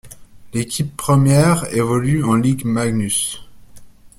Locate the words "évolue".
1.75-2.23